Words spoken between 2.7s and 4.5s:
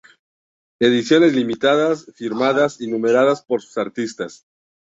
y numeradas por sus artistas.